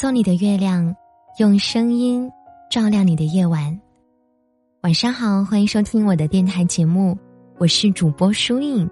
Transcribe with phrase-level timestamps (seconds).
[0.00, 0.94] 做你的月亮，
[1.38, 2.30] 用声音
[2.70, 3.76] 照亮你的夜晚。
[4.82, 7.18] 晚上好，欢迎收听我的电台节目，
[7.58, 8.88] 我是主播舒影。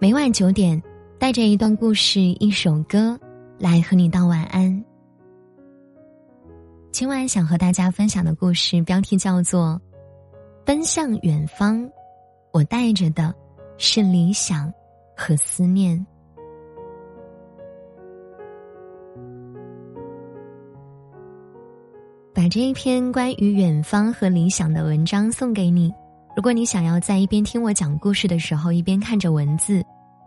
[0.00, 0.82] 每晚九点，
[1.16, 3.16] 带着一段故事、一首歌
[3.56, 4.84] 来和你道晚安。
[6.90, 9.80] 今晚想和大家分享的故事标题叫做
[10.66, 11.80] 《奔向远方》，
[12.52, 13.32] 我带着的
[13.78, 14.72] 是理想
[15.16, 16.04] 和思念。
[22.52, 25.90] 这一篇关于远方和理想的文章送给你。
[26.36, 29.82] 如果你想要在一边听我讲故事的时候一边看着文字，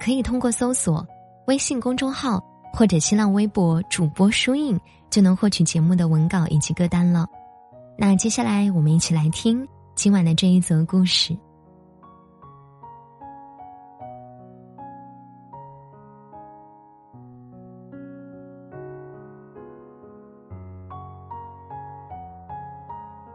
[0.00, 1.06] 可以通过搜索
[1.46, 2.42] 微信公众号
[2.72, 4.76] 或者新浪微博主播书印，
[5.08, 7.24] 就能获取节目的文稿以及歌单了。
[7.96, 9.64] 那接下来我们一起来听
[9.94, 11.38] 今晚的这一则故事。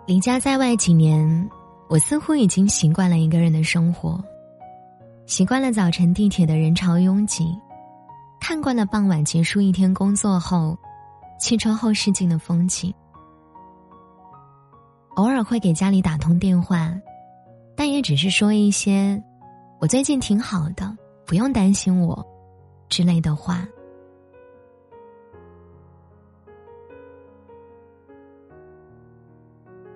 [0.06, 1.50] 离家在外几年，
[1.88, 4.22] 我似乎已经习惯了一个人的生活，
[5.26, 7.58] 习惯了早晨地铁的人潮拥挤，
[8.38, 10.78] 看惯了傍晚结束一天工作后，
[11.40, 12.94] 汽车后视镜的风景。
[15.16, 16.94] 偶尔会给家里打通电话，
[17.74, 19.24] 但也只是说一些
[19.80, 20.94] “我最近挺好的，
[21.26, 22.26] 不用担心我”
[22.90, 23.66] 之类的话。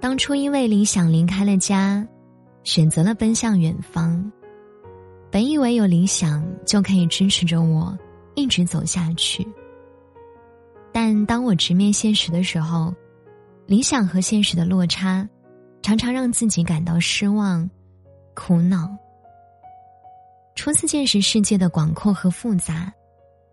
[0.08, 2.08] 当初因为理想离开了家，
[2.64, 4.32] 选择了奔向远方。
[5.30, 7.94] 本以为有理想就可以支持着我
[8.34, 9.46] 一直走下去，
[10.94, 12.96] 但当我直面现实的时候，
[13.66, 15.28] 理想和现实的落差，
[15.82, 17.70] 常常让自己感到失望、
[18.34, 18.90] 苦恼。
[20.56, 22.90] 初次见识世界的广阔和复杂，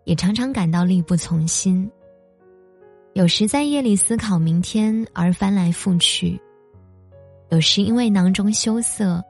[0.05, 1.91] 也常常感到力不从心。
[3.15, 6.41] 有时在夜里思考明天而翻来覆去。
[7.51, 9.25] 有时因为囊中羞涩，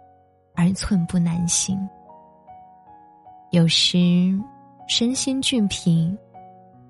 [0.55, 1.77] 而寸步难行；
[3.51, 3.99] 有时
[4.89, 6.17] 身心俱疲，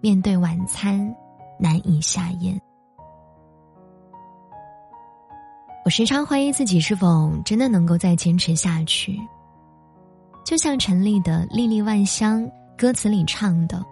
[0.01, 1.13] 面对晚餐
[1.59, 2.57] 难以下咽。
[5.85, 9.21] 我时常怀疑自己是否真的能够再坚持下去。
[10.45, 12.41] 就像陈粒的《粒粒万香》
[12.79, 13.85] 歌词里唱的：“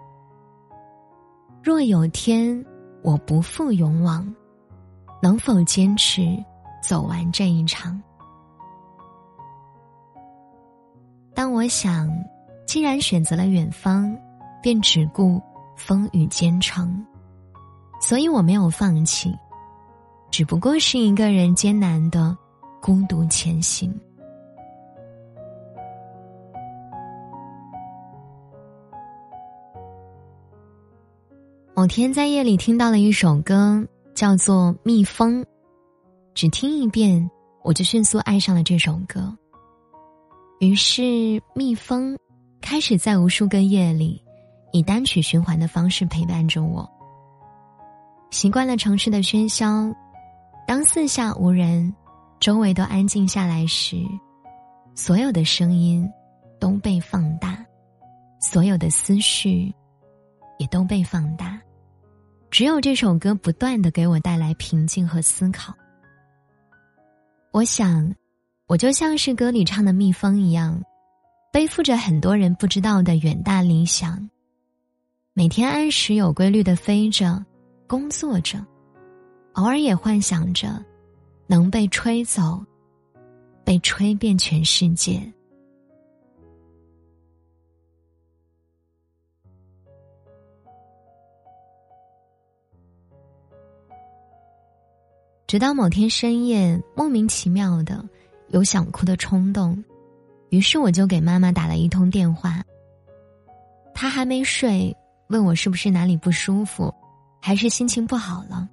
[1.61, 2.63] 若有天
[3.03, 4.33] 我不负勇往，
[5.21, 6.21] 能否坚持？”
[6.83, 7.97] 走完这一场，
[11.33, 12.09] 当我想，
[12.67, 14.13] 既然选择了远方，
[14.61, 15.41] 便只顾
[15.77, 17.01] 风雨兼程，
[18.01, 19.33] 所以我没有放弃，
[20.29, 22.37] 只不过是一个人艰难的
[22.81, 23.97] 孤独前行。
[31.83, 33.85] 某天在夜里听到了一首歌，
[34.15, 35.41] 叫做《蜜蜂》。
[36.33, 37.29] 只听一遍，
[37.61, 39.37] 我就迅速爱上了这首歌。
[40.61, 41.03] 于是，
[41.53, 42.17] 蜜蜂
[42.61, 44.23] 开始在无数个夜里，
[44.71, 46.89] 以单曲循环的方式陪伴着我。
[48.31, 49.93] 习惯了城市的喧嚣，
[50.65, 51.93] 当四下无人，
[52.39, 53.97] 周围都安静下来时，
[54.95, 56.09] 所有的声音
[56.61, 57.57] 都被放大，
[58.39, 59.69] 所有的思绪
[60.57, 61.59] 也都被放大。
[62.53, 65.73] 只有这首歌不断的给我带来平静和思考。
[67.51, 68.13] 我想，
[68.67, 70.79] 我就像是歌里唱的蜜蜂一样，
[71.51, 74.29] 背负着很多人不知道的远大理想，
[75.33, 77.43] 每天按时有规律的飞着，
[77.87, 78.63] 工作着，
[79.53, 80.79] 偶尔也幻想着
[81.47, 82.63] 能被吹走，
[83.65, 85.19] 被吹遍全世界。
[95.53, 98.03] 直到某天深夜，莫名其妙的
[98.47, 99.83] 有想哭的冲动，
[100.49, 102.63] 于是我就给妈妈打了一通电话。
[103.93, 104.91] 她还没睡，
[105.27, 106.91] 问我是不是哪里不舒服，
[107.39, 108.67] 还是心情不好了。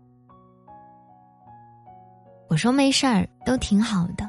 [2.48, 4.26] 我说没事儿，都挺好的。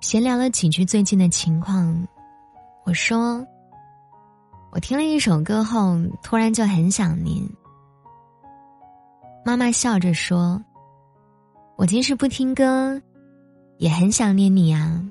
[0.00, 2.08] 闲聊了几句最近的情况，
[2.86, 3.46] 我说，
[4.72, 7.46] 我听了一首歌后，突然就很想您。
[9.48, 10.62] 妈妈笑着说
[11.78, 13.00] ：“我即使不听歌，
[13.78, 15.02] 也很想念你啊。”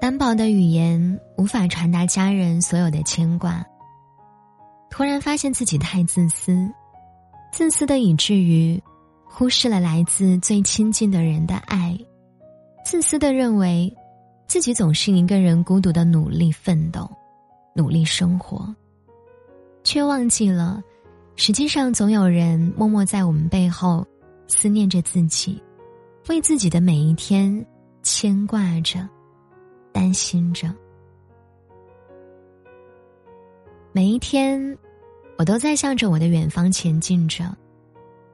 [0.00, 3.66] 单薄的语言无法传达家人所有的牵挂。
[4.88, 6.70] 突然发现自己太自私，
[7.50, 8.80] 自私的以至于
[9.24, 11.98] 忽视了来自最亲近的人的爱，
[12.84, 13.92] 自私的认为。
[14.52, 17.10] 自己总是一个人孤独的努力奋斗，
[17.74, 18.68] 努力生活，
[19.82, 20.84] 却忘记了，
[21.36, 24.06] 实际上总有人默默在我们背后
[24.48, 25.58] 思念着自己，
[26.28, 27.64] 为自己的每一天
[28.02, 29.08] 牵挂着，
[29.90, 30.70] 担心着。
[33.90, 34.76] 每一天，
[35.38, 37.56] 我都在向着我的远方前进着，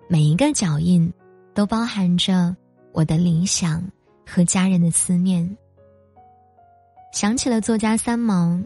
[0.08, 1.12] 每一个脚印
[1.54, 2.56] 都包含着
[2.90, 3.80] 我的理想
[4.26, 5.56] 和家人的思念。
[7.12, 8.60] 想起了作家三毛，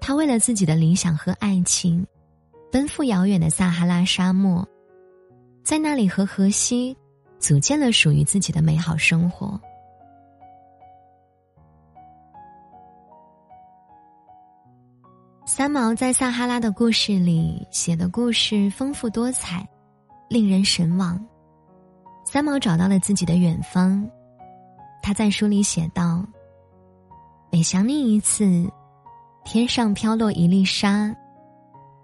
[0.00, 2.06] 他为了自己的理想和爱情，
[2.70, 4.66] 奔赴遥远的撒哈拉沙漠，
[5.62, 6.96] 在那里和荷西
[7.38, 9.58] 组建了属于自己的美好生活。
[15.46, 19.66] 三毛在撒哈拉的故事里写的故事丰富多彩，
[20.28, 21.24] 令人神往。
[22.24, 24.10] 三毛找到了自己的远方，
[25.00, 26.26] 他在书里写道。
[27.54, 28.68] 每想你一次，
[29.44, 31.14] 天上飘落一粒沙，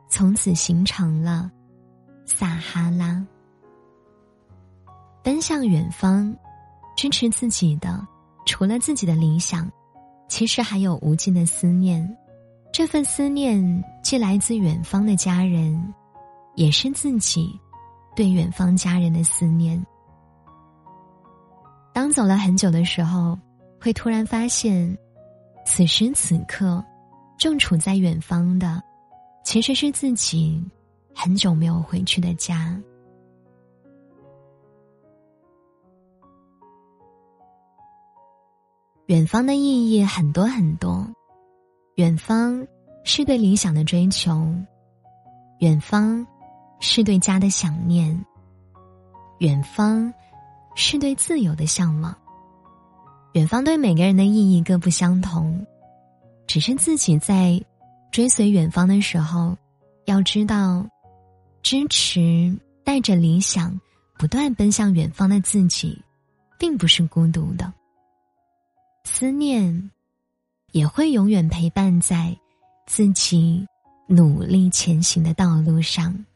[0.09, 1.51] 从此形成了
[2.25, 3.21] 撒哈拉。
[5.25, 6.33] 奔向远方，
[6.97, 8.01] 支持自己的，
[8.47, 9.69] 除了自己的理想，
[10.29, 12.09] 其实还有无尽的思念。
[12.73, 13.61] 这份思念
[14.05, 15.93] 既来自远方的家人，
[16.55, 17.59] 也是自己
[18.15, 19.85] 对远方家人的思念。
[21.93, 23.37] 当走了很久的时候，
[23.81, 24.97] 会突然发现。
[25.65, 26.85] 此时此刻，
[27.39, 28.83] 正处在远方的，
[29.45, 30.63] 其实是自己
[31.15, 32.81] 很久没有回去的家。
[39.07, 41.05] 远方的意义很多很多，
[41.97, 42.67] 远方
[43.05, 44.47] 是对理想的追求，
[45.59, 46.25] 远方
[46.79, 48.25] 是对家的想念，
[49.39, 50.13] 远方
[50.75, 52.17] 是对自由的向往。
[53.33, 55.65] 远方对每个人的意义各不相同，
[56.47, 57.63] 只是自己在
[58.11, 59.57] 追随远方的时候，
[60.05, 60.85] 要知道，
[61.63, 63.81] 支持带着理想
[64.19, 66.03] 不断奔向远方的自己，
[66.59, 67.73] 并不是孤独的。
[69.05, 69.91] 思念
[70.73, 72.37] 也会永远陪伴在
[72.87, 73.65] 自己
[74.09, 76.27] 努力前行的道路上。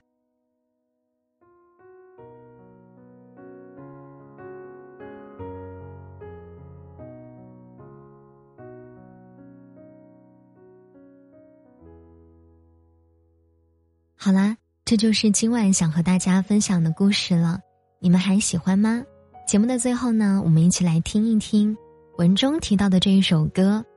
[14.86, 17.58] 这就是今晚想和大家分享的故事了，
[18.00, 19.02] 你们还喜欢吗？
[19.48, 21.74] 节目的最后呢，我们一起来听一听
[22.18, 23.82] 文中提到的这一首歌《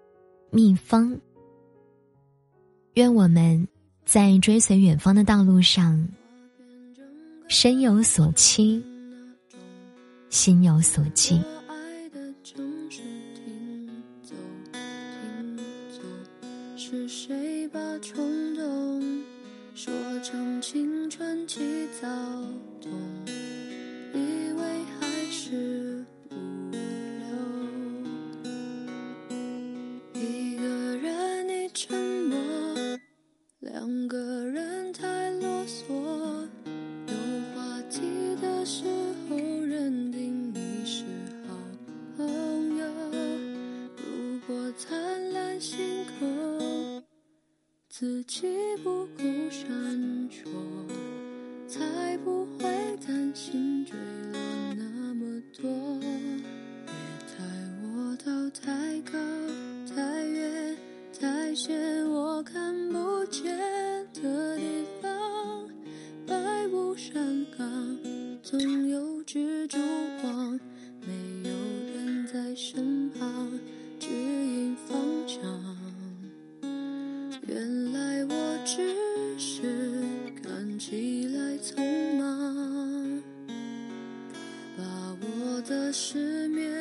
[0.49, 1.13] 蜜蜂》。
[2.93, 3.67] 愿我们
[4.05, 6.07] 在追随远方的道路上，
[7.49, 8.81] 身有所期，
[10.29, 11.41] 心有所寄。
[16.77, 18.96] 是谁把冲动？
[21.17, 22.07] 春期躁
[22.79, 22.91] 动，
[24.13, 24.61] 以为
[24.99, 26.35] 还是不
[26.75, 27.25] 留。
[30.13, 30.63] 一个
[30.97, 31.97] 人你沉
[32.29, 32.37] 默，
[33.61, 35.91] 两个人太啰嗦。
[37.07, 37.13] 有
[37.55, 37.99] 话题
[38.39, 38.85] 的时
[39.27, 41.03] 候认定你是
[41.47, 41.55] 好
[42.15, 42.85] 朋友。
[43.95, 45.79] 如果灿烂星
[46.19, 47.03] 空，
[47.89, 48.45] 自己
[48.83, 49.07] 不。
[85.99, 86.71] 失眠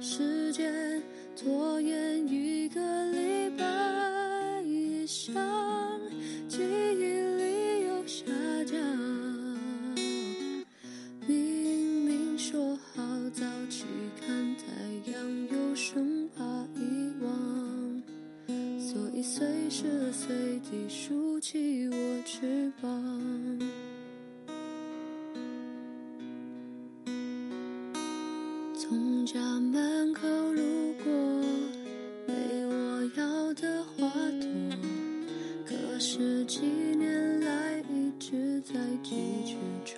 [0.00, 1.02] 时间
[1.36, 5.34] 拖延一个礼拜以上，
[6.46, 7.02] 记忆
[7.36, 8.24] 力又下
[8.64, 8.78] 降。
[11.26, 13.02] 明明说好
[13.34, 13.86] 早起
[14.20, 16.44] 看太阳，又生怕
[16.76, 18.02] 遗忘，
[18.78, 22.90] 所以随时随地竖起我翅膀。
[29.26, 31.12] 家门口路过，
[32.26, 34.08] 没我要的花
[34.40, 34.48] 朵，
[35.66, 39.16] 可是几年来一直在记
[39.84, 39.96] 着。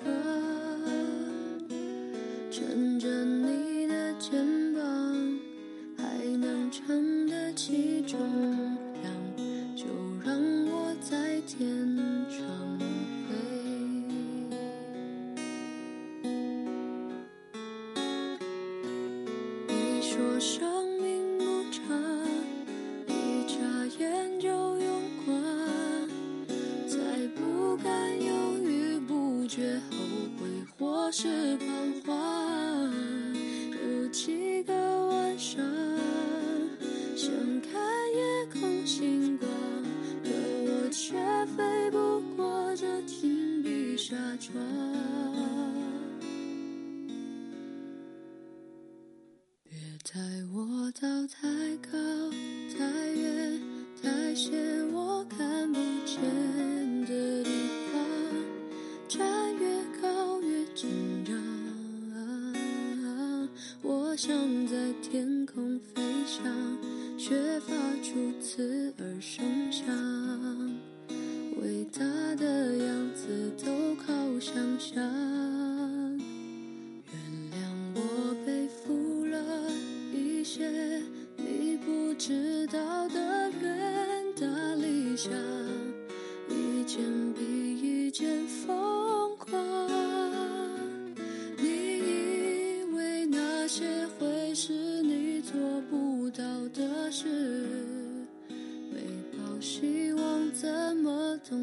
[2.51, 4.52] 趁着你的肩
[50.05, 50.21] 带
[50.53, 51.97] 我到太高、
[52.77, 53.61] 太远、
[54.03, 54.53] 太险
[54.93, 56.21] 我看不见
[57.03, 57.51] 的地
[57.93, 58.05] 方，
[59.09, 61.33] 站越高越紧张。
[63.81, 66.45] 我想在天空飞翔，
[67.17, 69.45] 却发出刺耳声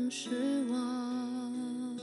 [0.10, 0.30] 失
[0.72, 1.96] 望？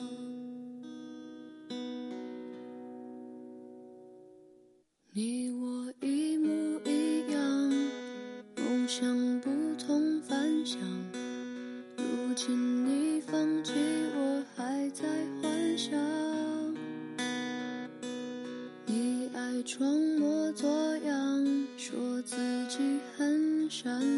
[5.13, 7.41] 你我一模一样，
[8.59, 10.79] 梦想不同凡响。
[11.97, 13.73] 如今你放弃，
[14.15, 15.05] 我还在
[15.43, 15.99] 幻想。
[18.87, 22.37] 你爱装模作样，说自
[22.69, 24.16] 己很善良，